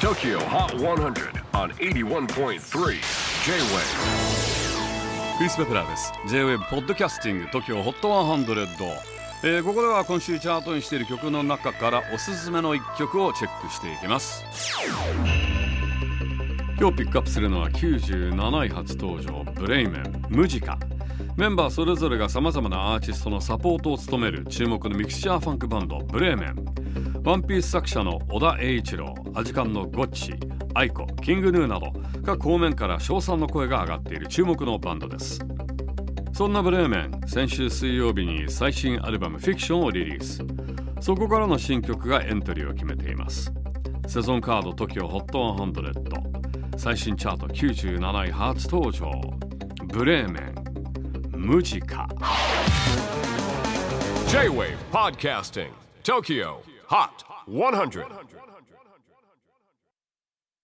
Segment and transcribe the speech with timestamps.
[0.00, 2.58] TOKIO HOT 100 on 81.3 J-WAVE
[5.38, 6.12] クリス・ペプラーです。
[6.28, 8.88] J-WAVE ポッドキャスティング TOKYO HOT 100、
[9.42, 14.44] えー、ここでは今週チャートインしている曲の中からおすすめの一曲をチェックしていきます。
[16.78, 20.78] 今日ピックアップするのは97位初登場 BREIMEN MUSICA。
[21.38, 26.85] メンバーそれぞれがさまざまなアーティストのサポートを務める注目のミクスチャーファンクバンド BREIMEN
[27.26, 30.34] ワンピース作者の小田栄一郎アジカンのゴッチ
[30.74, 31.92] アイコキングヌーなど
[32.24, 35.40] 各方面から称賛の声が上がっている注目のバンドです。
[36.32, 40.44] そんなブレーメン先週水曜日に最新アルバム「フィクション」をリリース。
[41.00, 43.52] そこからの新曲がエントリーを決めています。
[44.06, 49.10] セゾンカード TOKIOHOT100 最新チャート97位初登場。
[49.86, 50.54] ブレーメ
[51.36, 52.06] ンムジカ。
[54.28, 55.70] J-WAVE PODCASTING
[56.04, 56.75] TOKYO.
[56.88, 58.06] HOT 100